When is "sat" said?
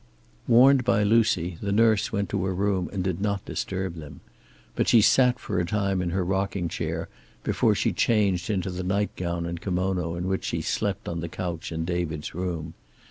4.99-5.37